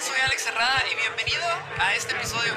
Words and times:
Soy 0.00 0.16
Alex 0.24 0.46
Herrada 0.46 0.84
y 0.92 0.94
bienvenido 0.94 1.42
a 1.80 1.94
este 1.96 2.14
episodio. 2.14 2.52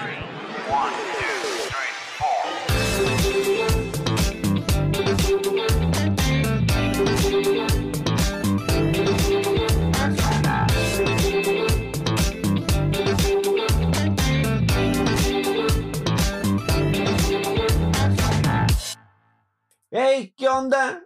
Hey, 19.90 20.34
¿qué 20.38 20.48
onda? 20.48 21.02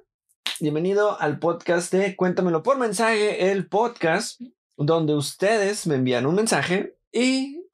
Bienvenido 0.59 1.17
al 1.21 1.39
podcast 1.39 1.93
de 1.93 2.17
Cuéntamelo 2.17 2.61
por 2.61 2.77
mensaje, 2.77 3.51
el 3.51 3.69
podcast 3.69 4.41
donde 4.77 5.13
ustedes 5.15 5.87
me 5.87 5.95
envían 5.95 6.25
un 6.25 6.35
mensaje 6.35 6.95
y 7.11 7.65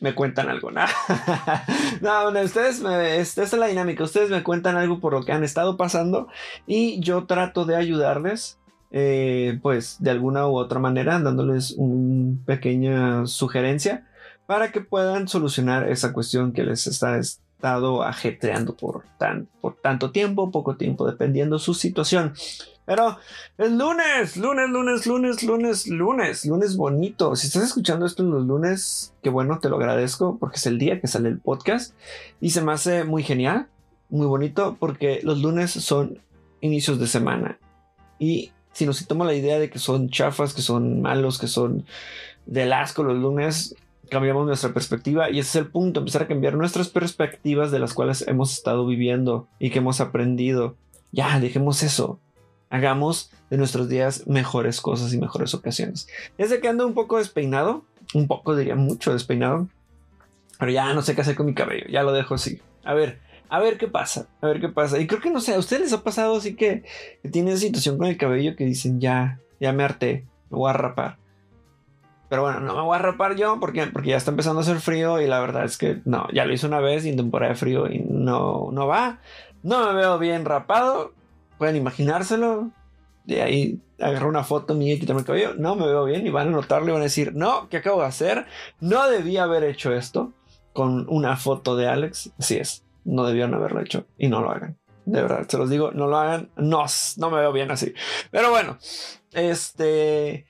me 0.00 0.14
cuentan 0.14 0.48
algo. 0.48 0.70
No, 0.70 0.84
no, 2.32 2.42
ustedes 2.42 2.80
me, 2.80 3.18
esta 3.18 3.44
es 3.44 3.52
la 3.52 3.66
dinámica. 3.66 4.02
Ustedes 4.02 4.30
me 4.30 4.42
cuentan 4.42 4.76
algo 4.76 5.00
por 5.00 5.12
lo 5.12 5.22
que 5.22 5.32
han 5.32 5.44
estado 5.44 5.76
pasando 5.76 6.28
y 6.66 7.00
yo 7.00 7.26
trato 7.26 7.64
de 7.64 7.76
ayudarles, 7.76 8.58
eh, 8.90 9.58
pues 9.62 9.96
de 10.00 10.10
alguna 10.10 10.48
u 10.48 10.56
otra 10.56 10.80
manera, 10.80 11.18
dándoles 11.20 11.74
una 11.76 12.36
pequeña 12.44 13.26
sugerencia 13.26 14.08
para 14.46 14.72
que 14.72 14.80
puedan 14.80 15.28
solucionar 15.28 15.88
esa 15.88 16.12
cuestión 16.12 16.52
que 16.52 16.64
les 16.64 16.86
está 16.86 17.20
estado 17.62 18.02
ajetreando 18.02 18.74
por, 18.74 19.04
tan, 19.18 19.46
por 19.60 19.76
tanto 19.76 20.10
tiempo, 20.10 20.50
poco 20.50 20.76
tiempo, 20.76 21.06
dependiendo 21.06 21.60
su 21.60 21.74
situación. 21.74 22.34
Pero 22.84 23.18
es 23.56 23.70
lunes, 23.70 24.36
lunes, 24.36 24.68
lunes, 24.68 25.06
lunes, 25.06 25.44
lunes, 25.44 25.86
lunes, 25.86 26.44
lunes 26.44 26.76
bonito. 26.76 27.36
Si 27.36 27.46
estás 27.46 27.62
escuchando 27.62 28.04
esto 28.04 28.24
en 28.24 28.32
los 28.32 28.44
lunes, 28.44 29.14
qué 29.22 29.30
bueno, 29.30 29.60
te 29.60 29.68
lo 29.68 29.76
agradezco 29.76 30.38
porque 30.40 30.56
es 30.56 30.66
el 30.66 30.80
día 30.80 31.00
que 31.00 31.06
sale 31.06 31.28
el 31.28 31.38
podcast 31.38 31.94
y 32.40 32.50
se 32.50 32.62
me 32.62 32.72
hace 32.72 33.04
muy 33.04 33.22
genial, 33.22 33.68
muy 34.10 34.26
bonito 34.26 34.76
porque 34.80 35.20
los 35.22 35.38
lunes 35.40 35.70
son 35.70 36.18
inicios 36.60 36.98
de 36.98 37.06
semana. 37.06 37.60
Y 38.18 38.50
si 38.72 38.86
nos 38.86 39.06
tomamos 39.06 39.32
la 39.32 39.38
idea 39.38 39.60
de 39.60 39.70
que 39.70 39.78
son 39.78 40.08
chafas, 40.08 40.52
que 40.52 40.62
son 40.62 41.00
malos, 41.00 41.38
que 41.38 41.46
son 41.46 41.86
del 42.44 42.72
asco 42.72 43.04
los 43.04 43.18
lunes, 43.18 43.76
cambiamos 44.10 44.46
nuestra 44.46 44.72
perspectiva 44.72 45.30
y 45.30 45.38
ese 45.38 45.48
es 45.48 45.56
el 45.56 45.70
punto, 45.70 46.00
empezar 46.00 46.22
a 46.22 46.28
cambiar 46.28 46.54
nuestras 46.54 46.88
perspectivas 46.88 47.70
de 47.70 47.78
las 47.78 47.94
cuales 47.94 48.26
hemos 48.28 48.52
estado 48.52 48.86
viviendo 48.86 49.48
y 49.58 49.70
que 49.70 49.78
hemos 49.78 50.00
aprendido. 50.00 50.76
Ya, 51.12 51.38
dejemos 51.40 51.82
eso. 51.82 52.20
Hagamos 52.70 53.30
de 53.50 53.58
nuestros 53.58 53.88
días 53.88 54.26
mejores 54.26 54.80
cosas 54.80 55.12
y 55.12 55.18
mejores 55.18 55.54
ocasiones. 55.54 56.08
Sé 56.38 56.60
que 56.60 56.68
ando 56.68 56.86
un 56.86 56.94
poco 56.94 57.18
despeinado, 57.18 57.84
un 58.14 58.26
poco 58.26 58.56
diría 58.56 58.76
mucho 58.76 59.12
despeinado, 59.12 59.68
pero 60.58 60.72
ya 60.72 60.92
no 60.94 61.02
sé 61.02 61.14
qué 61.14 61.20
hacer 61.20 61.36
con 61.36 61.46
mi 61.46 61.54
cabello, 61.54 61.86
ya 61.90 62.02
lo 62.02 62.12
dejo 62.12 62.34
así. 62.34 62.60
A 62.84 62.94
ver, 62.94 63.20
a 63.48 63.60
ver 63.60 63.76
qué 63.76 63.88
pasa, 63.88 64.28
a 64.40 64.46
ver 64.46 64.60
qué 64.60 64.68
pasa. 64.68 64.98
Y 64.98 65.06
creo 65.06 65.20
que 65.20 65.30
no 65.30 65.40
sé, 65.40 65.54
a 65.54 65.58
ustedes 65.58 65.82
les 65.82 65.92
ha 65.92 66.02
pasado 66.02 66.36
así 66.36 66.54
que, 66.54 66.84
que 67.22 67.28
tienen 67.28 67.58
situación 67.58 67.98
con 67.98 68.06
el 68.06 68.16
cabello 68.16 68.56
que 68.56 68.64
dicen 68.64 69.00
ya, 69.00 69.38
ya 69.60 69.72
me 69.72 69.84
harté, 69.84 70.24
me 70.50 70.58
voy 70.58 70.70
a 70.70 70.72
rapar. 70.72 71.18
Pero 72.32 72.44
bueno, 72.44 72.60
no 72.60 72.74
me 72.74 72.80
voy 72.80 72.96
a 72.96 72.98
rapar 72.98 73.36
yo 73.36 73.60
porque, 73.60 73.88
porque 73.88 74.08
ya 74.08 74.16
está 74.16 74.30
empezando 74.30 74.60
a 74.60 74.62
hacer 74.62 74.80
frío 74.80 75.20
y 75.20 75.26
la 75.26 75.38
verdad 75.38 75.66
es 75.66 75.76
que 75.76 76.00
no, 76.06 76.26
ya 76.32 76.46
lo 76.46 76.54
hice 76.54 76.66
una 76.66 76.80
vez 76.80 77.04
y 77.04 77.10
en 77.10 77.18
temporada 77.18 77.52
de 77.52 77.58
frío 77.58 77.92
y 77.92 77.98
no, 77.98 78.70
no 78.72 78.86
va. 78.86 79.20
No 79.62 79.86
me 79.86 80.00
veo 80.00 80.18
bien 80.18 80.46
rapado. 80.46 81.12
Pueden 81.58 81.76
imaginárselo. 81.76 82.70
De 83.26 83.42
ahí 83.42 83.82
agarrar 84.00 84.30
una 84.30 84.44
foto 84.44 84.72
mía 84.72 84.94
y 84.94 84.98
quitarme 84.98 85.20
el 85.20 85.26
cabello. 85.26 85.54
No 85.58 85.76
me 85.76 85.84
veo 85.84 86.06
bien 86.06 86.26
y 86.26 86.30
van 86.30 86.48
a 86.48 86.52
notarlo 86.52 86.88
y 86.88 86.92
van 86.92 87.02
a 87.02 87.04
decir, 87.04 87.34
no, 87.34 87.68
¿qué 87.68 87.76
acabo 87.76 88.00
de 88.00 88.06
hacer? 88.06 88.46
No 88.80 89.10
debía 89.10 89.42
haber 89.42 89.64
hecho 89.64 89.92
esto 89.92 90.32
con 90.72 91.04
una 91.10 91.36
foto 91.36 91.76
de 91.76 91.86
Alex. 91.86 92.32
Así 92.38 92.56
es, 92.56 92.86
no 93.04 93.26
debieron 93.26 93.52
haberlo 93.52 93.82
hecho 93.82 94.06
y 94.16 94.28
no 94.28 94.40
lo 94.40 94.52
hagan. 94.52 94.78
De 95.04 95.20
verdad, 95.20 95.46
se 95.46 95.58
los 95.58 95.68
digo, 95.68 95.90
no 95.90 96.06
lo 96.06 96.16
hagan. 96.16 96.48
No, 96.56 96.86
no 97.18 97.30
me 97.30 97.40
veo 97.40 97.52
bien 97.52 97.70
así. 97.70 97.92
Pero 98.30 98.48
bueno, 98.48 98.78
este... 99.32 100.46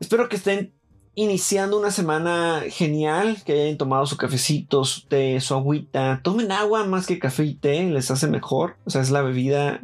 Espero 0.00 0.28
que 0.28 0.34
estén 0.34 0.72
iniciando 1.14 1.78
una 1.78 1.90
semana 1.90 2.62
genial, 2.68 3.38
que 3.44 3.52
hayan 3.52 3.76
tomado 3.76 4.06
su 4.06 4.16
cafecito, 4.16 4.84
su 4.84 5.06
té, 5.06 5.40
su 5.40 5.54
agüita. 5.54 6.20
Tomen 6.22 6.52
agua 6.52 6.84
más 6.84 7.06
que 7.06 7.18
café 7.18 7.44
y 7.44 7.54
té, 7.54 7.82
les 7.84 8.10
hace 8.10 8.26
mejor. 8.28 8.76
O 8.84 8.90
sea, 8.90 9.02
es 9.02 9.10
la 9.10 9.22
bebida 9.22 9.80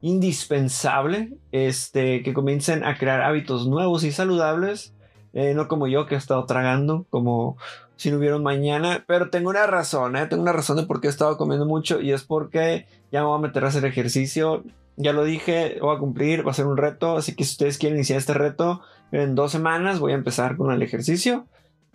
indispensable. 0.00 1.32
Este, 1.52 2.22
que 2.22 2.32
comiencen 2.32 2.84
a 2.84 2.96
crear 2.96 3.20
hábitos 3.22 3.66
nuevos 3.66 4.04
y 4.04 4.12
saludables. 4.12 4.94
Eh, 5.34 5.54
no 5.54 5.68
como 5.68 5.86
yo 5.86 6.06
que 6.06 6.14
he 6.14 6.18
estado 6.18 6.44
tragando, 6.44 7.06
como 7.08 7.56
si 7.96 8.10
no 8.10 8.18
hubiera 8.18 8.36
un 8.36 8.42
mañana. 8.42 9.04
Pero 9.06 9.30
tengo 9.30 9.50
una 9.50 9.66
razón, 9.66 10.16
¿eh? 10.16 10.26
tengo 10.26 10.42
una 10.42 10.52
razón 10.52 10.76
de 10.76 10.84
por 10.84 11.00
qué 11.00 11.06
he 11.06 11.10
estado 11.10 11.36
comiendo 11.36 11.66
mucho 11.66 12.00
y 12.00 12.12
es 12.12 12.22
porque 12.24 12.86
ya 13.10 13.20
me 13.20 13.26
voy 13.26 13.38
a 13.38 13.42
meter 13.42 13.64
a 13.64 13.68
hacer 13.68 13.84
ejercicio. 13.84 14.64
Ya 14.96 15.12
lo 15.12 15.24
dije, 15.24 15.78
voy 15.80 15.96
a 15.96 15.98
cumplir, 15.98 16.46
va 16.46 16.50
a 16.50 16.54
ser 16.54 16.66
un 16.66 16.76
reto. 16.76 17.16
Así 17.16 17.34
que 17.34 17.44
si 17.44 17.52
ustedes 17.52 17.78
quieren 17.78 17.98
iniciar 17.98 18.18
este 18.18 18.34
reto, 18.34 18.82
en 19.12 19.34
dos 19.34 19.52
semanas 19.52 20.00
voy 20.00 20.12
a 20.12 20.16
empezar 20.16 20.56
con 20.56 20.72
el 20.72 20.82
ejercicio. 20.82 21.46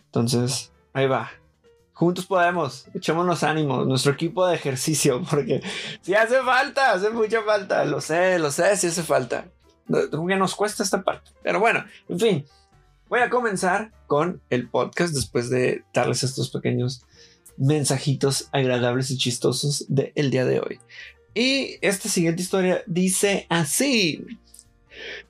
Entonces, 0.06 0.72
ahí 0.94 1.08
va. 1.08 1.32
Juntos 1.94 2.28
podemos, 2.28 2.88
echémonos 2.94 3.44
ánimos, 3.44 3.88
nuestro 3.88 4.12
equipo 4.12 4.46
de 4.46 4.56
ejercicio, 4.56 5.24
porque 5.30 5.62
si 6.02 6.14
hace 6.14 6.42
falta, 6.44 6.94
hace 6.94 7.10
mucha 7.10 7.42
falta, 7.42 7.84
lo 7.86 8.02
sé, 8.02 8.38
lo 8.38 8.52
sé, 8.52 8.78
si 8.78 8.88
hace 8.88 9.04
falta. 9.04 9.48
Que 9.88 10.36
nos 10.36 10.56
cuesta 10.56 10.84
esta 10.84 11.02
parte. 11.02 11.32
Pero 11.42 11.60
bueno, 11.60 11.84
en 12.08 12.20
fin, 12.20 12.46
voy 13.10 13.22
a 13.22 13.30
comenzar 13.30 13.92
con 14.06 14.42
el 14.50 14.70
podcast 14.70 15.14
después 15.14 15.50
de 15.50 15.84
darles 15.94 16.24
estos 16.24 16.50
pequeños 16.50 17.06
mensajitos 17.58 18.50
agradables 18.52 19.10
y 19.12 19.18
chistosos 19.18 19.86
del 19.88 20.30
día 20.30 20.46
de 20.46 20.60
hoy. 20.60 20.80
Y 21.34 21.78
esta 21.82 22.10
siguiente 22.10 22.42
historia 22.42 22.84
dice 22.86 23.46
así. 23.50 24.26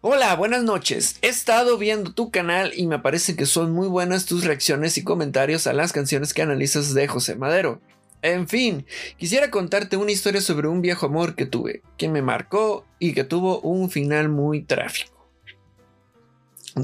Hola, 0.01 0.35
buenas 0.35 0.63
noches. 0.63 1.17
He 1.21 1.27
estado 1.27 1.77
viendo 1.77 2.13
tu 2.13 2.31
canal 2.31 2.73
y 2.75 2.87
me 2.87 2.99
parece 2.99 3.35
que 3.35 3.45
son 3.45 3.71
muy 3.71 3.87
buenas 3.87 4.25
tus 4.25 4.43
reacciones 4.43 4.97
y 4.97 5.03
comentarios 5.03 5.67
a 5.67 5.73
las 5.73 5.93
canciones 5.93 6.33
que 6.33 6.41
analizas 6.41 6.93
de 6.93 7.07
José 7.07 7.35
Madero. 7.35 7.81
En 8.21 8.47
fin, 8.47 8.85
quisiera 9.17 9.51
contarte 9.51 9.97
una 9.97 10.11
historia 10.11 10.41
sobre 10.41 10.67
un 10.67 10.81
viejo 10.81 11.05
amor 11.05 11.35
que 11.35 11.45
tuve, 11.45 11.83
que 11.97 12.09
me 12.09 12.21
marcó 12.21 12.85
y 12.99 13.13
que 13.13 13.23
tuvo 13.23 13.59
un 13.61 13.89
final 13.89 14.29
muy 14.29 14.63
trágico. 14.63 15.29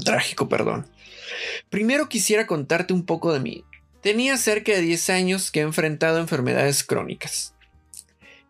Trágico, 0.04 0.48
perdón. 0.48 0.86
Primero 1.70 2.08
quisiera 2.08 2.46
contarte 2.46 2.92
un 2.92 3.04
poco 3.04 3.32
de 3.32 3.40
mí. 3.40 3.64
Tenía 4.00 4.36
cerca 4.36 4.72
de 4.72 4.80
10 4.80 5.10
años 5.10 5.50
que 5.50 5.60
he 5.60 5.62
enfrentado 5.62 6.18
enfermedades 6.18 6.84
crónicas, 6.84 7.54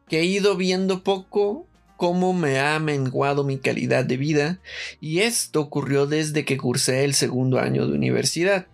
que 0.08 0.20
he 0.20 0.24
ido 0.24 0.56
viendo 0.56 1.02
poco 1.02 1.66
cómo 1.96 2.32
me 2.32 2.60
ha 2.60 2.78
menguado 2.78 3.44
mi 3.44 3.58
calidad 3.58 4.04
de 4.04 4.16
vida, 4.16 4.60
y 5.00 5.20
esto 5.20 5.60
ocurrió 5.60 6.06
desde 6.06 6.44
que 6.44 6.56
cursé 6.56 7.04
el 7.04 7.14
segundo 7.14 7.58
año 7.58 7.86
de 7.86 7.94
universidad. 7.94 8.66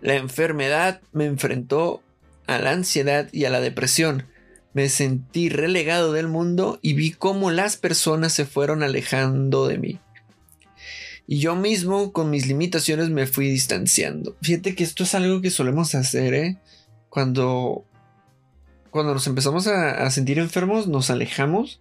La 0.00 0.16
enfermedad 0.16 1.00
me 1.12 1.26
enfrentó 1.26 2.02
a 2.46 2.58
la 2.58 2.72
ansiedad 2.72 3.28
y 3.32 3.44
a 3.44 3.50
la 3.50 3.60
depresión. 3.60 4.26
Me 4.72 4.88
sentí 4.88 5.48
relegado 5.48 6.12
del 6.12 6.28
mundo 6.28 6.78
y 6.82 6.94
vi 6.94 7.12
cómo 7.12 7.50
las 7.50 7.76
personas 7.76 8.32
se 8.32 8.44
fueron 8.44 8.82
alejando 8.82 9.66
de 9.68 9.78
mí. 9.78 10.00
Y 11.26 11.38
yo 11.38 11.56
mismo, 11.56 12.12
con 12.12 12.28
mis 12.28 12.46
limitaciones, 12.46 13.08
me 13.08 13.26
fui 13.26 13.48
distanciando. 13.48 14.36
Fíjate 14.42 14.74
que 14.74 14.84
esto 14.84 15.04
es 15.04 15.14
algo 15.14 15.40
que 15.40 15.50
solemos 15.50 15.94
hacer, 15.94 16.34
¿eh? 16.34 16.58
Cuando, 17.08 17.84
cuando 18.90 19.14
nos 19.14 19.26
empezamos 19.26 19.66
a, 19.68 20.04
a 20.04 20.10
sentir 20.10 20.38
enfermos, 20.38 20.86
nos 20.86 21.08
alejamos 21.08 21.80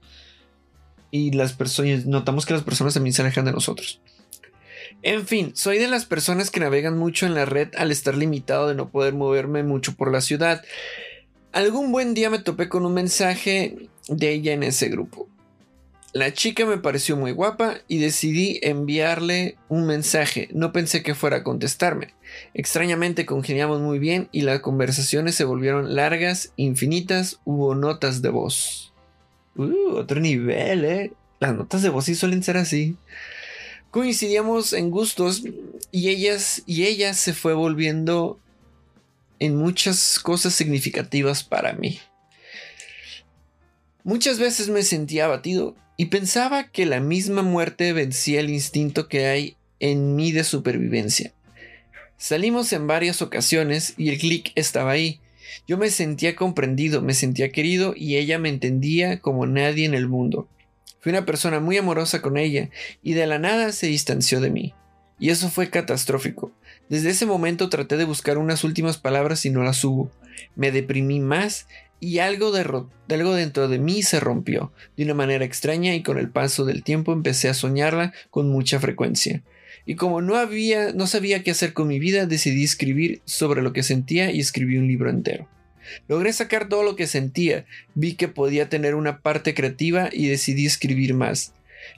y 1.14 1.30
las 1.30 1.54
personas 1.54 2.08
notamos 2.08 2.48
que 2.48 2.56
las 2.56 2.64
personas 2.64 2.96
también 2.96 3.14
se 3.14 3.22
alejan 3.22 3.46
de 3.46 3.52
nosotros. 3.52 4.02
En 5.04 5.28
fin, 5.28 5.52
soy 5.56 5.78
de 5.78 5.88
las 5.88 6.06
personas 6.06 6.50
que 6.50 6.60
navegan 6.60 6.98
mucho 6.98 7.28
en 7.28 7.36
la 7.36 7.46
red 7.46 7.70
al 7.78 7.92
estar 7.92 8.18
limitado 8.18 8.68
de 8.68 8.74
no 8.74 8.90
poder 8.90 9.14
moverme 9.14 9.62
mucho 9.62 9.96
por 9.96 10.12
la 10.12 10.22
ciudad. 10.22 10.64
Algún 11.52 11.92
buen 11.92 12.16
día 12.16 12.32
me 12.32 12.40
topé 12.40 12.68
con 12.68 12.84
un 12.84 12.96
mensaje 12.96 13.90
de 14.08 14.32
ella 14.32 14.54
en 14.54 14.64
ese 14.64 14.90
grupo. 14.90 15.30
La 16.14 16.34
chica 16.34 16.66
me 16.66 16.80
pareció 16.80 17.16
muy 17.16 17.32
guapa 17.32 17.76
y 17.88 18.00
decidí 18.00 18.60
enviarle 18.64 19.56
un 19.70 19.86
mensaje. 19.86 20.50
No 20.52 20.72
pensé 20.72 21.04
que 21.04 21.14
fuera 21.14 21.38
a 21.38 21.44
contestarme. 21.44 22.16
Extrañamente 22.56 23.28
congeniamos 23.28 23.82
muy 23.82 24.00
bien 24.00 24.30
y 24.32 24.42
las 24.42 24.62
conversaciones 24.62 25.36
se 25.36 25.44
volvieron 25.44 25.94
largas, 25.94 26.54
infinitas, 26.56 27.40
hubo 27.46 27.76
notas 27.76 28.24
de 28.24 28.30
voz. 28.30 28.93
Uh, 29.56 29.96
otro 29.96 30.20
nivel, 30.20 30.86
¿eh? 30.86 31.14
Las 31.40 31.56
notas 31.56 31.82
de 31.82 31.90
voz 31.90 32.06
sí 32.06 32.16
suelen 32.16 32.44
ser 32.44 32.58
así. 32.58 32.96
Coincidíamos 33.92 34.74
en 34.74 34.90
gustos 34.90 35.44
y 35.92 36.10
ellas 36.10 36.64
y 36.66 36.86
ella 36.86 37.14
se 37.14 37.34
fue 37.34 37.54
volviendo 37.54 38.40
en 39.40 39.56
muchas 39.56 40.20
cosas 40.20 40.54
significativas 40.54 41.44
para 41.44 41.74
mí. 41.74 42.00
Muchas 44.04 44.40
veces 44.40 44.70
me 44.70 44.84
sentía 44.84 45.26
abatido 45.26 45.76
y 45.96 46.06
pensaba 46.06 46.70
que 46.70 46.86
la 46.86 47.00
misma 47.00 47.42
muerte 47.42 47.94
vencía 47.94 48.40
el 48.40 48.50
instinto 48.50 49.08
que 49.08 49.28
hay 49.28 49.58
en 49.80 50.16
mí 50.16 50.32
de 50.32 50.44
supervivencia. 50.44 51.34
Salimos 52.18 52.74
en 52.74 52.88
varias 52.88 53.22
ocasiones 53.22 53.94
y 53.98 54.10
el 54.10 54.18
clic 54.18 54.52
estaba 54.56 54.92
ahí. 54.92 55.20
Yo 55.68 55.78
me 55.78 55.90
sentía 55.90 56.36
comprendido, 56.36 57.02
me 57.02 57.14
sentía 57.14 57.52
querido 57.52 57.94
y 57.96 58.18
ella 58.18 58.40
me 58.40 58.50
entendía 58.50 59.20
como 59.20 59.46
nadie 59.46 59.86
en 59.86 59.94
el 59.94 60.08
mundo. 60.08 60.48
Fui 61.00 61.12
una 61.12 61.26
persona 61.26 61.60
muy 61.60 61.78
amorosa 61.78 62.22
con 62.22 62.38
ella 62.38 62.70
y 63.02 63.14
de 63.14 63.28
la 63.28 63.40
nada 63.40 63.72
se 63.72 63.88
distanció 63.88 64.40
de 64.40 64.50
mí. 64.50 64.74
Y 65.20 65.30
eso 65.30 65.50
fue 65.50 65.70
catastrófico. 65.70 66.52
Desde 66.90 67.10
ese 67.10 67.26
momento 67.26 67.70
traté 67.70 67.98
de 67.98 68.06
buscar 68.06 68.38
unas 68.38 68.64
últimas 68.64 68.98
palabras 68.98 69.46
y 69.46 69.50
no 69.50 69.64
las 69.64 69.84
hubo. 69.84 70.12
Me 70.56 70.72
deprimí 70.72 71.20
más 71.20 71.68
y 72.00 72.20
algo, 72.20 72.52
de 72.52 72.62
algo 73.10 73.34
dentro 73.34 73.70
de 73.70 73.80
mí 73.80 74.04
se 74.04 74.20
rompió 74.20 74.74
de 74.98 75.06
una 75.06 75.14
manera 75.14 75.46
extraña 75.46 75.96
y 75.96 76.04
con 76.04 76.18
el 76.18 76.30
paso 76.30 76.66
del 76.66 76.84
tiempo 76.84 77.14
empecé 77.14 77.48
a 77.48 77.54
soñarla 77.54 78.14
con 78.30 78.50
mucha 78.50 78.80
frecuencia. 78.80 79.42
Y 79.86 79.96
como 79.96 80.22
no 80.22 80.36
había, 80.36 80.94
no 80.94 81.08
sabía 81.08 81.44
qué 81.44 81.52
hacer 81.52 81.74
con 81.74 81.88
mi 81.88 82.00
vida, 82.00 82.26
decidí 82.26 82.64
escribir 82.64 83.22
sobre 83.26 83.62
lo 83.62 83.74
que 83.74 83.84
sentía 83.84 84.32
y 84.32 84.40
escribí 84.40 84.78
un 84.78 84.88
libro 84.88 85.10
entero. 85.10 85.48
Logré 86.08 86.32
sacar 86.32 86.70
todo 86.70 86.84
lo 86.84 86.96
que 86.96 87.08
sentía, 87.08 87.66
vi 87.94 88.14
que 88.14 88.30
podía 88.30 88.70
tener 88.70 88.96
una 88.96 89.20
parte 89.20 89.54
creativa 89.54 90.10
y 90.12 90.28
decidí 90.28 90.66
escribir 90.66 91.14
más. 91.14 91.54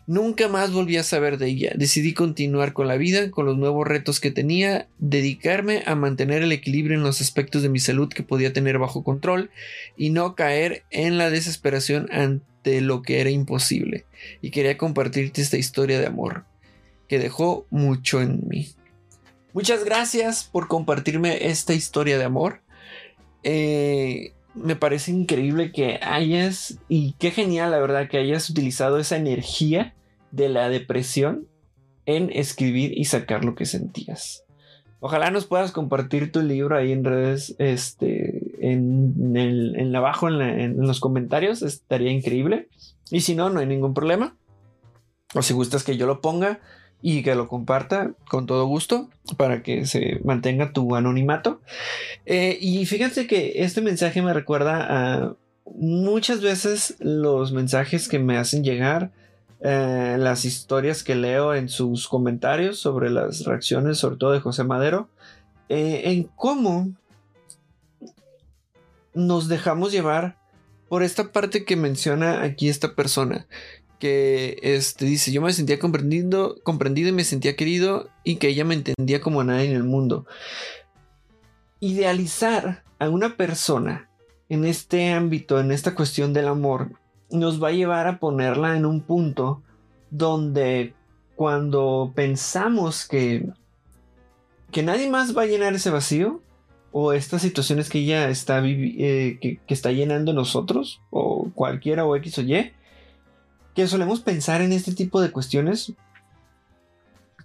Nunca 0.08 0.48
más 0.48 0.72
volví 0.72 0.98
a 0.98 1.04
saber 1.04 1.38
de 1.38 1.48
ella. 1.48 1.72
Decidí 1.76 2.14
continuar 2.14 2.74
con 2.74 2.88
la 2.88 2.98
vida, 2.98 3.30
con 3.30 3.46
los 3.46 3.56
nuevos 3.56 3.88
retos 3.88 4.20
que 4.20 4.32
tenía, 4.32 4.88
dedicarme 4.98 5.84
a 5.86 5.94
mantener 5.94 6.42
el 6.42 6.52
equilibrio 6.52 6.98
en 6.98 7.04
los 7.04 7.22
aspectos 7.22 7.62
de 7.62 7.70
mi 7.70 7.80
salud 7.80 8.10
que 8.10 8.24
podía 8.24 8.52
tener 8.52 8.80
bajo 8.80 9.04
control 9.04 9.52
y 9.96 10.10
no 10.10 10.34
caer 10.34 10.84
en 10.90 11.20
la 11.20 11.30
desesperación 11.30 12.08
ante 12.12 12.82
lo 12.82 13.04
que 13.04 13.22
era 13.22 13.30
imposible. 13.30 14.06
Y 14.42 14.50
quería 14.50 14.76
compartirte 14.76 15.44
esta 15.44 15.58
historia 15.58 16.00
de 16.00 16.08
amor 16.08 16.46
que 17.08 17.20
dejó 17.20 17.66
mucho 17.70 18.22
en 18.22 18.48
mí. 18.48 18.70
Muchas 19.54 19.86
gracias 19.86 20.44
por 20.44 20.68
compartirme 20.68 21.48
esta 21.48 21.74
historia 21.74 22.18
de 22.18 22.26
amor. 22.26 22.62
Eh, 23.44 24.34
me 24.54 24.76
parece 24.76 25.12
increíble 25.12 25.72
que 25.72 26.00
hayas, 26.02 26.80
y 26.90 27.14
qué 27.20 27.32
genial 27.32 27.72
la 27.72 27.80
verdad, 27.80 28.10
que 28.10 28.18
hayas 28.18 28.50
utilizado 28.50 28.98
esa 28.98 29.18
energía 29.18 29.94
de 30.32 30.50
la 30.50 30.70
depresión 30.70 31.48
en 32.06 32.30
escribir 32.34 32.98
y 32.98 33.06
sacar 33.06 33.46
lo 33.46 33.56
que 33.56 33.66
sentías. 33.66 34.46
Ojalá 35.00 35.30
nos 35.30 35.46
puedas 35.46 35.72
compartir 35.72 36.32
tu 36.32 36.42
libro 36.42 36.76
ahí 36.78 36.92
en 36.92 37.04
redes, 37.04 37.56
este, 37.60 38.42
en, 38.60 39.36
el, 39.36 39.76
en 39.76 39.96
abajo, 39.96 40.30
en, 40.30 40.78
los 40.78 41.00
comentarios, 41.00 41.62
estaría 41.62 42.12
increíble. 42.12 42.70
Y 43.12 43.22
si 43.22 43.36
no, 43.36 43.50
no 43.50 43.60
hay 43.60 43.68
ningún 43.68 43.94
problema. 43.94 44.36
O 45.36 45.42
si 45.42 45.54
gustas 45.54 45.84
que 45.84 45.98
yo 45.98 46.08
lo 46.08 46.22
ponga, 46.22 46.60
y 47.08 47.22
que 47.22 47.36
lo 47.36 47.48
comparta 47.48 48.14
con 48.28 48.48
todo 48.48 48.66
gusto 48.66 49.12
para 49.38 49.62
que 49.62 49.86
se 49.86 50.20
mantenga 50.24 50.74
tu 50.74 50.96
anonimato. 50.96 51.62
Eh, 52.26 52.58
y 52.60 52.84
fíjense 52.88 53.28
que 53.28 53.62
este 53.64 53.82
mensaje 53.82 54.24
me 54.24 54.34
recuerda 54.34 54.88
a 54.90 55.36
muchas 55.76 56.42
veces 56.42 56.96
los 56.98 57.52
mensajes 57.52 58.08
que 58.08 58.18
me 58.18 58.40
hacen 58.40 58.64
llegar, 58.64 59.12
eh, 59.62 60.16
las 60.18 60.46
historias 60.46 61.04
que 61.04 61.14
leo 61.14 61.54
en 61.54 61.70
sus 61.70 62.08
comentarios 62.08 62.80
sobre 62.80 63.12
las 63.12 63.46
reacciones, 63.46 64.00
sobre 64.00 64.18
todo 64.18 64.32
de 64.32 64.40
José 64.40 64.64
Madero, 64.64 65.08
eh, 65.70 66.02
en 66.06 66.24
cómo 66.36 66.90
nos 69.14 69.48
dejamos 69.48 69.92
llevar 69.92 70.40
por 70.90 71.04
esta 71.04 71.32
parte 71.32 71.66
que 71.66 71.76
menciona 71.76 72.42
aquí 72.42 72.68
esta 72.68 72.96
persona, 72.96 73.46
que 74.00 74.58
este, 74.62 75.06
dice, 75.06 75.32
yo 75.32 75.42
me 75.42 75.54
sentía 75.54 75.80
comprendido, 75.80 76.56
comprendido 76.64 77.10
y 77.10 77.14
me 77.14 77.24
sentía 77.24 77.56
querido 77.56 78.10
y 78.24 78.38
que 78.38 78.50
ella 78.50 78.66
me 78.66 78.76
entendía 78.76 79.22
como 79.22 79.44
nadie 79.44 79.70
en 79.70 79.76
el 79.76 79.84
mundo. 79.84 80.26
Idealizar 81.80 82.84
a 83.00 83.10
una 83.10 83.38
persona 83.38 84.10
en 84.50 84.66
este 84.66 85.12
ámbito, 85.12 85.60
en 85.60 85.72
esta 85.72 85.96
cuestión 85.96 86.34
del 86.34 86.48
amor, 86.48 86.92
nos 87.30 87.62
va 87.62 87.70
a 87.70 87.74
llevar 87.74 88.08
a 88.08 88.20
ponerla 88.20 88.78
en 88.78 88.86
un 88.86 89.02
punto 89.02 89.62
donde 90.10 90.94
cuando 91.36 92.14
pensamos 92.16 93.08
que, 93.08 93.50
que 94.72 94.84
nadie 94.84 95.10
más 95.10 95.36
va 95.36 95.44
a 95.44 95.48
llenar 95.48 95.74
ese 95.74 95.90
vacío, 95.90 96.42
o 96.98 97.12
estas 97.12 97.42
situaciones 97.42 97.90
que 97.90 98.00
ella 98.00 98.30
está, 98.30 98.62
eh, 98.66 99.38
que, 99.42 99.60
que 99.68 99.74
está 99.74 99.92
llenando 99.92 100.32
nosotros, 100.32 101.02
o 101.10 101.52
cualquiera 101.54 102.06
o 102.06 102.16
X 102.16 102.38
o 102.38 102.42
Y, 102.42 102.72
que 103.76 103.88
solemos 103.88 104.22
pensar 104.22 104.62
en 104.62 104.72
este 104.72 104.94
tipo 104.94 105.22
de 105.22 105.32
cuestiones, 105.32 105.94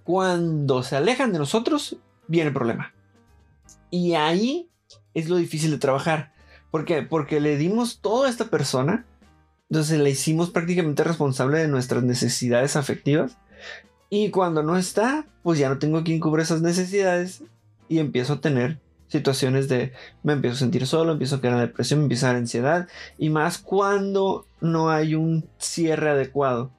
cuando 0.04 0.82
se 0.82 0.96
alejan 0.96 1.32
de 1.32 1.40
nosotros, 1.40 1.96
viene 2.28 2.48
el 2.48 2.54
problema. 2.54 2.94
Y 3.90 4.14
ahí 4.14 4.70
es 5.12 5.28
lo 5.28 5.36
difícil 5.36 5.72
de 5.72 5.78
trabajar. 5.78 6.32
¿Por 6.70 6.84
qué? 6.84 7.02
Porque 7.02 7.40
le 7.40 7.56
dimos 7.56 8.00
todo 8.00 8.24
a 8.24 8.28
esta 8.28 8.46
persona, 8.46 9.04
entonces 9.68 9.98
la 9.98 10.08
hicimos 10.08 10.50
prácticamente 10.50 11.02
responsable 11.02 11.58
de 11.58 11.68
nuestras 11.68 12.04
necesidades 12.04 12.76
afectivas. 12.76 13.36
Y 14.08 14.30
cuando 14.30 14.62
no 14.62 14.76
está, 14.76 15.26
pues 15.42 15.58
ya 15.58 15.68
no 15.68 15.78
tengo 15.78 16.04
quien 16.04 16.20
cubra 16.20 16.42
esas 16.42 16.62
necesidades 16.62 17.42
y 17.88 17.98
empiezo 17.98 18.34
a 18.34 18.40
tener 18.40 18.80
situaciones 19.10 19.68
de 19.68 19.92
me 20.22 20.32
empiezo 20.32 20.54
a 20.54 20.58
sentir 20.58 20.86
solo, 20.86 21.12
empiezo 21.12 21.36
a 21.42 21.46
en 21.46 21.58
depresión, 21.58 22.00
me 22.00 22.04
empieza 22.04 22.30
a 22.30 22.36
ansiedad 22.36 22.88
y 23.18 23.28
más 23.28 23.58
cuando 23.58 24.46
no 24.60 24.90
hay 24.90 25.14
un 25.14 25.48
cierre 25.58 26.10
adecuado. 26.10 26.70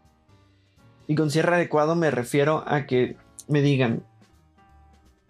Y 1.08 1.16
con 1.16 1.30
cierre 1.30 1.56
adecuado 1.56 1.96
me 1.96 2.10
refiero 2.10 2.64
a 2.66 2.86
que 2.86 3.18
me 3.48 3.62
digan, 3.62 4.04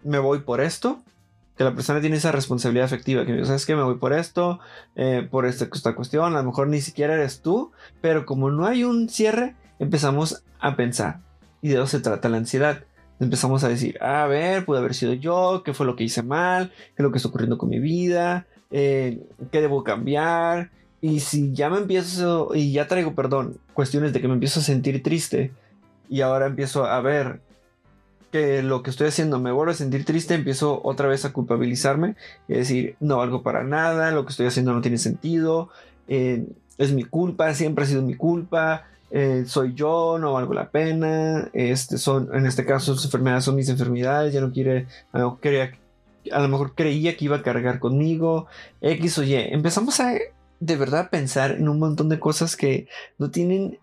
me 0.04 0.18
voy 0.18 0.40
por 0.40 0.60
esto, 0.60 1.02
que 1.56 1.64
la 1.64 1.74
persona 1.74 2.00
tiene 2.00 2.16
esa 2.16 2.30
responsabilidad 2.30 2.86
afectiva, 2.86 3.26
que 3.26 3.44
sabes 3.44 3.66
que 3.66 3.74
me 3.74 3.82
voy 3.82 3.96
por 3.96 4.12
esto, 4.12 4.60
eh, 4.94 5.26
por 5.28 5.44
esta, 5.44 5.66
esta 5.72 5.94
cuestión, 5.94 6.36
a 6.36 6.38
lo 6.38 6.44
mejor 6.44 6.68
ni 6.68 6.80
siquiera 6.80 7.14
eres 7.14 7.42
tú, 7.42 7.72
pero 8.00 8.26
como 8.26 8.50
no 8.50 8.64
hay 8.66 8.84
un 8.84 9.08
cierre, 9.08 9.56
empezamos 9.80 10.44
a 10.60 10.76
pensar. 10.76 11.20
Y 11.60 11.68
de 11.68 11.74
eso 11.74 11.86
se 11.86 12.00
trata 12.00 12.28
la 12.28 12.38
ansiedad 12.38 12.84
empezamos 13.24 13.64
a 13.64 13.68
decir, 13.68 14.02
a 14.02 14.26
ver, 14.26 14.64
pude 14.64 14.78
haber 14.78 14.94
sido 14.94 15.12
yo, 15.12 15.62
qué 15.64 15.74
fue 15.74 15.86
lo 15.86 15.96
que 15.96 16.04
hice 16.04 16.22
mal, 16.22 16.70
qué 16.70 17.02
es 17.02 17.02
lo 17.02 17.10
que 17.10 17.18
está 17.18 17.28
ocurriendo 17.28 17.58
con 17.58 17.68
mi 17.68 17.78
vida, 17.78 18.46
eh, 18.70 19.20
qué 19.50 19.60
debo 19.60 19.84
cambiar. 19.84 20.70
Y 21.00 21.20
si 21.20 21.52
ya 21.52 21.68
me 21.68 21.78
empiezo, 21.78 22.50
y 22.54 22.72
ya 22.72 22.86
traigo, 22.86 23.14
perdón, 23.14 23.58
cuestiones 23.74 24.12
de 24.12 24.20
que 24.20 24.28
me 24.28 24.34
empiezo 24.34 24.60
a 24.60 24.62
sentir 24.62 25.02
triste, 25.02 25.52
y 26.08 26.20
ahora 26.20 26.46
empiezo 26.46 26.84
a 26.84 27.00
ver 27.00 27.40
que 28.30 28.62
lo 28.62 28.82
que 28.82 28.90
estoy 28.90 29.08
haciendo 29.08 29.38
me 29.40 29.52
vuelve 29.52 29.72
a 29.72 29.76
sentir 29.76 30.04
triste, 30.04 30.34
empiezo 30.34 30.80
otra 30.84 31.06
vez 31.06 31.24
a 31.24 31.32
culpabilizarme 31.32 32.16
y 32.48 32.54
decir, 32.54 32.96
no 32.98 33.18
valgo 33.18 33.42
para 33.42 33.62
nada, 33.62 34.10
lo 34.10 34.24
que 34.24 34.30
estoy 34.30 34.46
haciendo 34.46 34.72
no 34.72 34.80
tiene 34.80 34.98
sentido, 34.98 35.68
eh, 36.08 36.46
es 36.78 36.92
mi 36.92 37.04
culpa, 37.04 37.52
siempre 37.54 37.84
ha 37.84 37.86
sido 37.86 38.02
mi 38.02 38.14
culpa, 38.14 38.86
eh, 39.14 39.44
soy 39.46 39.74
yo, 39.74 40.16
no 40.18 40.32
valgo 40.32 40.54
la 40.54 40.70
pena, 40.70 41.50
este 41.52 41.98
son, 41.98 42.34
en 42.34 42.46
este 42.46 42.64
caso 42.64 42.94
sus 42.94 43.04
enfermedades 43.04 43.44
son 43.44 43.56
mis 43.56 43.68
enfermedades, 43.68 44.32
ya 44.32 44.40
no 44.40 44.52
quiere, 44.52 44.86
a 45.12 45.18
lo, 45.18 45.32
mejor 45.32 45.70
a 46.32 46.40
lo 46.40 46.48
mejor 46.48 46.74
creía 46.74 47.14
que 47.14 47.26
iba 47.26 47.36
a 47.36 47.42
cargar 47.42 47.78
conmigo, 47.78 48.46
X 48.80 49.18
o 49.18 49.22
Y. 49.22 49.34
Empezamos 49.34 50.00
a 50.00 50.14
de 50.60 50.76
verdad 50.76 51.10
pensar 51.10 51.50
en 51.50 51.68
un 51.68 51.78
montón 51.78 52.08
de 52.08 52.20
cosas 52.20 52.56
que 52.56 52.88
no 53.18 53.30
tienen 53.30 53.78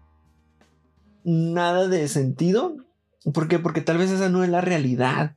nada 1.23 1.87
de 1.87 2.07
sentido. 2.07 2.77
¿Por 3.31 3.47
qué? 3.47 3.59
Porque 3.59 3.81
tal 3.81 3.97
vez 3.97 4.09
esa 4.09 4.29
no 4.29 4.43
es 4.43 4.49
la 4.49 4.61
realidad. 4.61 5.35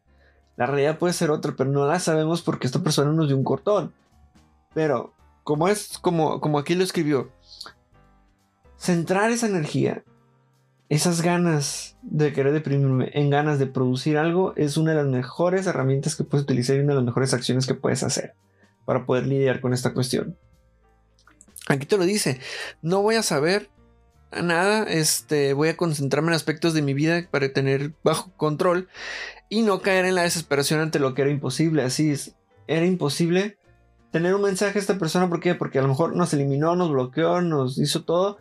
La 0.57 0.67
realidad 0.67 0.99
puede 0.99 1.13
ser 1.13 1.31
otra, 1.31 1.55
pero 1.57 1.71
no 1.71 1.87
la 1.87 1.99
sabemos 1.99 2.41
porque 2.41 2.67
esta 2.67 2.83
persona 2.83 3.13
nos 3.13 3.27
dio 3.27 3.37
un 3.37 3.45
cortón. 3.45 3.93
Pero, 4.73 5.13
como 5.43 5.69
es, 5.69 5.99
como, 5.99 6.41
como 6.41 6.59
aquí 6.59 6.75
lo 6.75 6.85
escribió, 6.85 7.31
centrar 8.83 9.31
esa 9.31 9.47
energía, 9.47 10.03
esas 10.89 11.23
ganas 11.23 11.97
de 12.03 12.33
querer 12.33 12.53
deprimirme 12.53 13.13
en 13.15 13.31
ganas 13.31 13.61
de 13.61 13.69
producir 13.69 14.19
algo 14.19 14.55
es 14.57 14.77
una 14.77 14.91
de 14.91 14.97
las 14.97 15.07
mejores 15.07 15.69
herramientas 15.69 16.17
que 16.17 16.25
puedes 16.25 16.43
utilizar 16.43 16.75
y 16.75 16.81
una 16.81 16.89
de 16.89 16.97
las 16.97 17.05
mejores 17.05 17.33
acciones 17.33 17.69
que 17.69 17.75
puedes 17.75 18.03
hacer 18.03 18.35
para 18.85 19.07
poder 19.07 19.29
lidiar 19.29 19.61
con 19.61 19.73
esta 19.73 19.95
cuestión. 19.95 20.37
Aquí 21.69 21.87
te 21.87 21.97
lo 21.97 22.05
dice, 22.05 22.41
no 22.83 23.03
voy 23.03 23.15
a 23.15 23.23
saber 23.23 23.71
nada, 24.33 24.83
este, 24.83 25.53
voy 25.53 25.69
a 25.69 25.77
concentrarme 25.77 26.31
en 26.31 26.35
aspectos 26.35 26.75
de 26.75 26.83
mi 26.83 26.93
vida 26.93 27.29
para 27.31 27.53
tener 27.53 27.93
bajo 28.03 28.33
control 28.37 28.89
y 29.49 29.63
no 29.63 29.81
caer 29.81 30.07
en 30.07 30.17
la 30.17 30.23
desesperación 30.23 30.81
ante 30.81 30.99
lo 30.99 31.15
que 31.15 31.23
era 31.23 31.31
imposible. 31.31 31.85
Así 31.85 32.11
es, 32.11 32.35
era 32.67 32.85
imposible 32.85 33.59
tener 34.11 34.35
un 34.35 34.43
mensaje 34.43 34.77
a 34.77 34.81
esta 34.81 34.99
persona, 34.99 35.29
¿por 35.29 35.39
qué? 35.39 35.55
Porque 35.55 35.79
a 35.79 35.83
lo 35.83 35.89
mejor 35.89 36.17
nos 36.17 36.35
eliminó, 36.35 36.75
nos 36.75 36.91
bloqueó, 36.91 37.41
nos 37.43 37.79
hizo 37.79 38.03
todo 38.03 38.39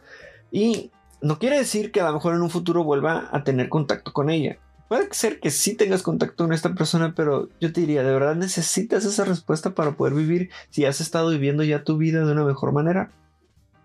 y 0.51 0.91
no 1.21 1.39
quiere 1.39 1.57
decir 1.57 1.91
que 1.91 2.01
a 2.01 2.05
lo 2.05 2.13
mejor 2.13 2.35
en 2.35 2.41
un 2.41 2.49
futuro 2.49 2.83
vuelva 2.83 3.29
a 3.31 3.43
tener 3.43 3.69
contacto 3.69 4.11
con 4.11 4.29
ella. 4.29 4.57
Puede 4.87 5.07
ser 5.13 5.39
que 5.39 5.51
sí 5.51 5.75
tengas 5.75 6.03
contacto 6.03 6.43
con 6.43 6.51
esta 6.51 6.73
persona, 6.73 7.13
pero 7.15 7.47
yo 7.61 7.71
te 7.71 7.81
diría, 7.81 8.03
¿de 8.03 8.11
verdad 8.11 8.35
necesitas 8.35 9.05
esa 9.05 9.23
respuesta 9.23 9.73
para 9.73 9.93
poder 9.93 10.13
vivir 10.13 10.49
si 10.69 10.85
has 10.85 10.99
estado 10.99 11.29
viviendo 11.29 11.63
ya 11.63 11.83
tu 11.83 11.97
vida 11.97 12.25
de 12.25 12.31
una 12.33 12.43
mejor 12.43 12.73
manera? 12.73 13.11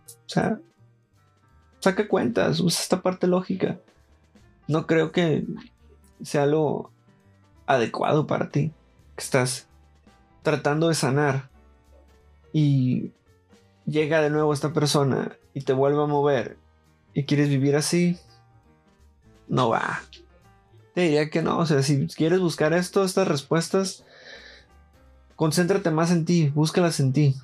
O 0.09 0.29
sea, 0.29 0.59
saca 1.79 2.09
cuentas, 2.09 2.59
usa 2.59 2.83
esta 2.83 3.03
parte 3.03 3.29
lógica. 3.29 3.79
No 4.67 4.89
creo 4.89 5.13
que 5.13 5.45
sea 6.23 6.47
lo 6.47 6.91
adecuado 7.67 8.27
para 8.27 8.49
ti. 8.49 8.73
que 9.15 9.23
estás 9.23 9.69
tratando 10.43 10.89
de 10.89 10.95
sanar 10.95 11.51
y 12.53 13.13
llega 13.87 14.21
de 14.21 14.31
nuevo 14.31 14.53
esta 14.53 14.73
persona 14.73 15.37
y 15.55 15.63
te 15.63 15.73
vuelve 15.73 16.03
a 16.03 16.07
mover 16.07 16.59
y 17.15 17.25
quieres 17.25 17.49
vivir 17.49 17.77
así, 17.77 18.19
no 19.49 19.71
va. 19.71 20.03
Te 20.95 21.03
diría 21.03 21.31
que 21.31 21.43
no, 21.43 21.59
o 21.59 21.67
sea, 21.67 21.83
si 21.83 22.07
quieres 22.09 22.41
buscar 22.41 22.73
esto, 22.73 23.05
estas 23.05 23.29
respuestas, 23.29 24.05
concéntrate 25.35 25.91
más 25.91 26.11
en 26.11 26.25
ti, 26.25 26.51
búscalas 26.55 27.01
en 27.01 27.13
ti. 27.13 27.37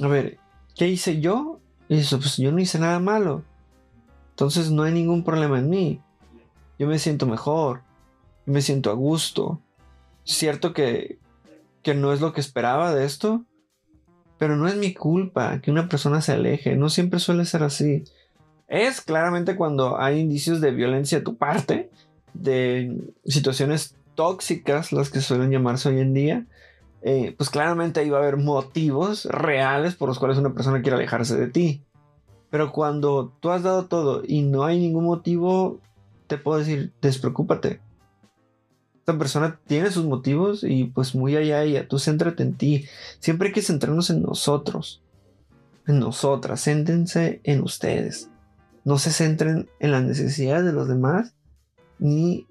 A 0.00 0.06
ver, 0.06 0.38
¿qué 0.76 0.88
hice 0.88 1.20
yo? 1.20 1.58
Eso, 1.88 2.18
pues 2.18 2.36
yo 2.36 2.52
no 2.52 2.60
hice 2.60 2.78
nada 2.78 2.98
malo. 3.00 3.44
Entonces 4.30 4.70
no 4.70 4.82
hay 4.82 4.92
ningún 4.92 5.24
problema 5.24 5.58
en 5.58 5.68
mí. 5.68 6.00
Yo 6.78 6.86
me 6.86 6.98
siento 6.98 7.26
mejor. 7.26 7.82
Me 8.46 8.62
siento 8.62 8.90
a 8.90 8.94
gusto. 8.94 9.60
cierto 10.24 10.72
que, 10.72 11.18
que 11.82 11.94
no 11.94 12.12
es 12.12 12.20
lo 12.20 12.32
que 12.32 12.40
esperaba 12.40 12.94
de 12.94 13.04
esto, 13.04 13.44
pero 14.42 14.56
no 14.56 14.66
es 14.66 14.74
mi 14.74 14.92
culpa 14.92 15.60
que 15.60 15.70
una 15.70 15.88
persona 15.88 16.20
se 16.20 16.32
aleje. 16.32 16.74
No 16.74 16.88
siempre 16.88 17.20
suele 17.20 17.44
ser 17.44 17.62
así. 17.62 18.02
Es 18.66 19.00
claramente 19.00 19.54
cuando 19.54 20.00
hay 20.00 20.18
indicios 20.18 20.60
de 20.60 20.72
violencia 20.72 21.18
de 21.18 21.24
tu 21.24 21.36
parte, 21.36 21.90
de 22.34 23.00
situaciones 23.24 23.94
tóxicas, 24.16 24.90
las 24.90 25.10
que 25.10 25.20
suelen 25.20 25.52
llamarse 25.52 25.90
hoy 25.90 26.00
en 26.00 26.12
día, 26.12 26.46
eh, 27.02 27.36
pues 27.38 27.50
claramente 27.50 28.00
ahí 28.00 28.10
va 28.10 28.18
a 28.18 28.22
haber 28.22 28.36
motivos 28.36 29.26
reales 29.26 29.94
por 29.94 30.08
los 30.08 30.18
cuales 30.18 30.38
una 30.38 30.52
persona 30.52 30.82
quiere 30.82 30.96
alejarse 30.96 31.36
de 31.38 31.46
ti. 31.46 31.84
Pero 32.50 32.72
cuando 32.72 33.32
tú 33.38 33.50
has 33.50 33.62
dado 33.62 33.86
todo 33.86 34.22
y 34.26 34.42
no 34.42 34.64
hay 34.64 34.80
ningún 34.80 35.04
motivo, 35.04 35.78
te 36.26 36.36
puedo 36.36 36.58
decir, 36.58 36.90
despreocúpate. 37.00 37.78
Esta 39.02 39.18
persona 39.18 39.58
tiene 39.66 39.90
sus 39.90 40.04
motivos 40.04 40.62
y 40.62 40.84
pues 40.84 41.16
muy 41.16 41.34
allá 41.34 41.64
ella, 41.64 41.88
tú 41.88 41.98
céntrate 41.98 42.44
en 42.44 42.54
ti. 42.54 42.86
Siempre 43.18 43.48
hay 43.48 43.52
que 43.52 43.60
centrarnos 43.60 44.10
en 44.10 44.22
nosotros, 44.22 45.02
en 45.88 45.98
nosotras, 45.98 46.62
céntrense 46.62 47.40
en 47.42 47.62
ustedes. 47.62 48.28
No 48.84 48.98
se 48.98 49.10
centren 49.10 49.68
en 49.80 49.90
las 49.90 50.04
necesidades 50.04 50.64
de 50.64 50.72
los 50.72 50.86
demás 50.86 51.34
ni 51.98 52.46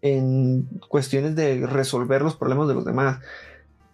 en 0.00 0.62
cuestiones 0.88 1.34
de 1.34 1.66
resolver 1.66 2.22
los 2.22 2.36
problemas 2.36 2.68
de 2.68 2.74
los 2.74 2.84
demás 2.84 3.18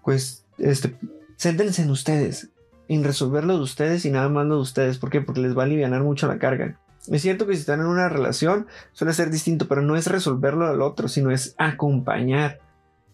pues, 0.05 0.45
este, 0.59 0.99
en 1.43 1.91
ustedes, 1.91 2.51
en 2.89 3.05
resolverlo 3.05 3.57
de 3.57 3.63
ustedes 3.63 4.05
y 4.05 4.11
nada 4.11 4.29
más 4.29 4.45
lo 4.45 4.57
de 4.57 4.61
ustedes. 4.61 4.99
¿Por 4.99 5.09
qué? 5.09 5.23
Porque 5.23 5.41
les 5.41 5.57
va 5.57 5.63
a 5.63 5.65
aliviar 5.65 6.03
mucho 6.03 6.29
la 6.29 6.39
carga. 6.39 6.79
Es 7.09 7.23
cierto 7.23 7.47
que 7.47 7.55
si 7.55 7.61
están 7.61 7.81
en 7.81 7.87
una 7.87 8.09
relación 8.09 8.67
suele 8.93 9.13
ser 9.13 9.31
distinto, 9.31 9.69
pero 9.69 9.83
no 9.83 9.97
es 9.97 10.07
resolverlo 10.07 10.67
al 10.67 10.83
otro, 10.83 11.09
sino 11.09 11.31
es 11.31 11.55
acompañar. 11.59 12.61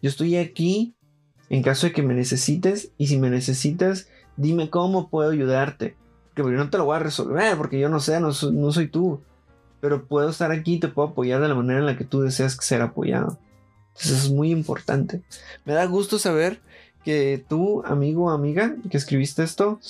Yo 0.01 0.09
estoy 0.09 0.37
aquí 0.37 0.95
en 1.49 1.63
caso 1.63 1.87
de 1.87 1.93
que 1.93 2.03
me 2.03 2.15
necesites 2.15 2.93
y 2.97 3.09
si 3.09 3.19
me 3.19 3.31
necesitas, 3.31 4.09
dime 4.37 4.71
cómo 4.71 5.11
puedo 5.11 5.31
ayudarte. 5.31 5.97
Que 6.35 6.43
yo 6.43 6.51
no 6.51 6.71
te 6.71 6.79
lo 6.79 6.87
voy 6.87 6.97
a 6.97 7.01
resolver 7.01 7.57
porque 7.57 7.79
yo 7.79 7.89
no 7.89 8.01
sé, 8.01 8.19
no, 8.21 8.31
no 8.53 8.73
soy 8.73 8.89
tú. 8.89 9.21
Pero 9.81 10.07
puedo 10.07 10.31
estar 10.31 10.51
aquí 10.51 10.75
y 10.75 10.81
te 10.81 10.89
puedo 10.89 11.09
apoyar 11.09 11.41
de 11.41 11.49
la 11.49 11.55
manera 11.55 11.81
en 11.81 11.87
la 11.87 11.99
que 11.99 12.05
tú 12.05 12.23
deseas 12.23 12.57
ser 12.61 12.81
apoyado. 12.83 13.39
Eso 14.01 14.15
es 14.15 14.31
muy 14.31 14.51
importante. 14.51 15.23
Me 15.65 15.75
da 15.75 15.85
gusto 15.85 16.19
saber 16.19 16.61
que 17.05 17.45
tú, 17.49 17.83
amigo 17.85 18.27
o 18.27 18.31
amiga, 18.31 18.77
que 18.91 18.97
escribiste 18.97 19.43
esto, 19.43 19.81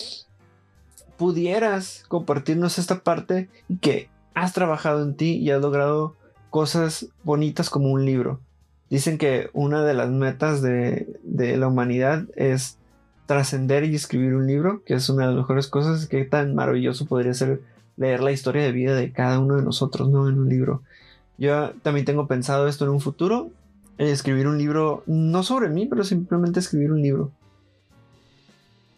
pudieras 1.23 2.03
compartirnos 2.09 2.81
esta 2.81 3.05
parte 3.05 3.49
que 3.81 4.09
has 4.35 4.53
trabajado 4.53 5.05
en 5.05 5.15
ti 5.15 5.37
y 5.37 5.53
has 5.53 5.63
logrado 5.63 6.17
cosas 6.51 7.11
bonitas 7.23 7.71
como 7.71 7.93
un 7.93 8.05
libro. 8.05 8.41
Dicen 8.91 9.19
que 9.19 9.49
una 9.53 9.85
de 9.85 9.95
las 9.95 10.11
metas 10.11 10.63
de, 10.63 11.07
de 11.23 11.57
la 11.57 11.69
humanidad 11.69 12.25
es 12.35 12.77
trascender 13.27 13.85
y 13.85 13.95
escribir 13.95 14.35
un 14.35 14.49
libro, 14.49 14.83
que 14.85 14.95
es 14.95 15.09
una 15.11 15.23
de 15.23 15.29
las 15.29 15.37
mejores 15.37 15.69
cosas, 15.69 16.09
que 16.09 16.25
tan 16.25 16.57
maravilloso 16.57 17.07
podría 17.07 17.35
ser 17.35 17.63
leer 17.97 18.21
la 18.21 18.33
historia 18.33 18.65
de 18.65 18.73
vida 18.73 18.97
de 18.97 19.13
cada 19.13 19.39
uno 19.39 19.55
de 19.55 19.63
nosotros, 19.63 20.09
¿no? 20.09 20.29
En 20.29 20.41
un 20.41 20.49
libro. 20.49 20.83
Yo 21.39 21.71
también 21.83 22.05
tengo 22.05 22.27
pensado 22.27 22.67
esto 22.67 22.85
en 22.85 22.91
un 22.91 23.01
futuro 23.01 23.53
escribir 23.97 24.49
un 24.49 24.59
libro, 24.59 25.05
no 25.07 25.45
sobre 25.45 25.69
mí, 25.69 25.87
pero 25.87 26.03
simplemente 26.03 26.59
escribir 26.59 26.91
un 26.91 27.01
libro. 27.01 27.31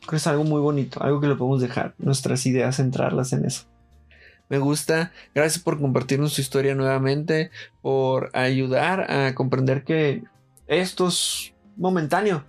Creo 0.04 0.10
que 0.10 0.16
es 0.16 0.26
algo 0.26 0.44
muy 0.44 0.60
bonito, 0.60 1.02
algo 1.02 1.18
que 1.20 1.28
le 1.28 1.34
podemos 1.34 1.62
dejar, 1.62 1.94
nuestras 1.96 2.44
ideas, 2.44 2.76
centrarlas 2.76 3.32
en 3.32 3.46
eso. 3.46 3.64
Me 4.50 4.58
gusta, 4.58 5.12
gracias 5.34 5.62
por 5.62 5.80
compartirnos 5.80 6.34
su 6.34 6.42
historia 6.42 6.74
nuevamente, 6.74 7.50
por 7.80 8.30
ayudar 8.34 9.10
a 9.10 9.34
comprender 9.34 9.84
que 9.84 10.22
esto 10.66 11.08
es 11.08 11.54
momentáneo. 11.76 12.44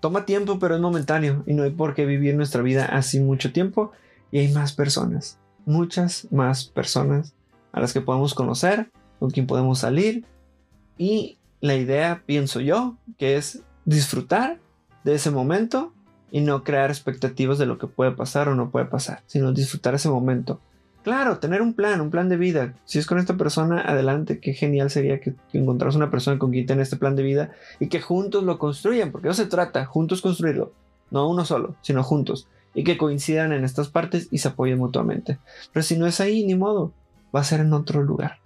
Toma 0.00 0.26
tiempo, 0.26 0.58
pero 0.58 0.74
es 0.74 0.82
momentáneo 0.82 1.42
y 1.46 1.54
no 1.54 1.62
hay 1.62 1.70
por 1.70 1.94
qué 1.94 2.04
vivir 2.04 2.34
nuestra 2.34 2.60
vida 2.60 2.84
así 2.84 3.20
mucho 3.20 3.52
tiempo. 3.52 3.92
Y 4.30 4.40
hay 4.40 4.52
más 4.52 4.74
personas, 4.74 5.38
muchas 5.64 6.28
más 6.30 6.66
personas 6.66 7.32
a 7.72 7.80
las 7.80 7.94
que 7.94 8.02
podemos 8.02 8.34
conocer, 8.34 8.90
con 9.18 9.30
quien 9.30 9.46
podemos 9.46 9.78
salir 9.78 10.26
y 10.98 11.38
la 11.62 11.76
idea, 11.76 12.22
pienso 12.26 12.60
yo, 12.60 12.98
que 13.16 13.36
es 13.36 13.62
disfrutar 13.86 14.58
de 15.02 15.14
ese 15.14 15.30
momento 15.30 15.93
y 16.34 16.40
no 16.40 16.64
crear 16.64 16.90
expectativas 16.90 17.58
de 17.58 17.66
lo 17.66 17.78
que 17.78 17.86
puede 17.86 18.10
pasar 18.10 18.48
o 18.48 18.56
no 18.56 18.70
puede 18.70 18.86
pasar, 18.86 19.22
sino 19.26 19.52
disfrutar 19.52 19.94
ese 19.94 20.08
momento. 20.08 20.60
Claro, 21.04 21.38
tener 21.38 21.62
un 21.62 21.74
plan, 21.74 22.00
un 22.00 22.10
plan 22.10 22.28
de 22.28 22.36
vida. 22.36 22.74
Si 22.86 22.98
es 22.98 23.06
con 23.06 23.20
esta 23.20 23.36
persona, 23.36 23.80
adelante. 23.80 24.40
Qué 24.40 24.52
genial 24.52 24.90
sería 24.90 25.20
que, 25.20 25.34
que 25.52 25.60
una 25.60 26.10
persona 26.10 26.40
con 26.40 26.50
quien 26.50 26.66
tenga 26.66 26.82
este 26.82 26.96
plan 26.96 27.14
de 27.14 27.22
vida 27.22 27.52
y 27.78 27.86
que 27.86 28.00
juntos 28.00 28.42
lo 28.42 28.58
construyan, 28.58 29.12
porque 29.12 29.28
no 29.28 29.34
se 29.34 29.46
trata, 29.46 29.84
juntos 29.84 30.22
construirlo. 30.22 30.72
No 31.12 31.28
uno 31.28 31.44
solo, 31.44 31.76
sino 31.82 32.02
juntos. 32.02 32.48
Y 32.74 32.82
que 32.82 32.98
coincidan 32.98 33.52
en 33.52 33.62
estas 33.62 33.86
partes 33.86 34.26
y 34.32 34.38
se 34.38 34.48
apoyen 34.48 34.78
mutuamente. 34.78 35.38
Pero 35.72 35.84
si 35.84 35.96
no 35.96 36.04
es 36.04 36.20
ahí, 36.20 36.44
ni 36.44 36.56
modo. 36.56 36.92
Va 37.32 37.42
a 37.42 37.44
ser 37.44 37.60
en 37.60 37.72
otro 37.72 38.02
lugar. 38.02 38.40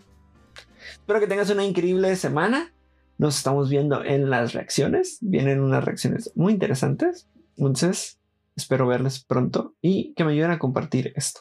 Espero 0.92 1.20
que 1.20 1.26
tengas 1.26 1.48
una 1.48 1.64
increíble 1.64 2.14
semana 2.16 2.70
nos 3.16 3.36
estamos 3.36 3.70
viendo 3.70 4.04
en 4.04 4.28
las 4.28 4.52
reacciones. 4.52 5.18
Vienen 5.22 5.60
unas 5.60 5.84
reacciones 5.84 6.30
muy 6.36 6.52
interesantes. 6.52 7.26
Entonces, 7.58 8.18
espero 8.56 8.86
verles 8.86 9.22
pronto 9.22 9.74
y 9.82 10.14
que 10.14 10.24
me 10.24 10.32
ayuden 10.32 10.52
a 10.52 10.58
compartir 10.58 11.12
esto. 11.16 11.40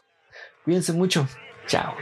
Cuídense 0.65 0.93
mucho. 0.93 1.27
Chao. 1.67 1.93